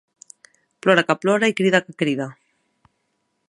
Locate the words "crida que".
1.61-1.95